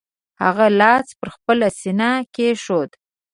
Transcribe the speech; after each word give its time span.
هغه 0.43 0.65
لاس 0.79 1.07
پر 1.19 1.27
خپله 1.35 1.67
سینه 1.79 2.11
کېښود. 2.35 2.91